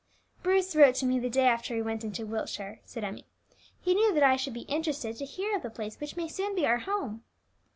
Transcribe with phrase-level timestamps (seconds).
[0.41, 3.27] "Bruce wrote to me the day after he went into Wiltshire," said Emmie.
[3.79, 6.55] "He knew that I should be interested to hear of the place which may soon
[6.55, 7.23] be our home.